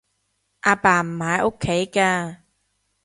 [0.61, 2.37] 阿爸唔喺屋企㗎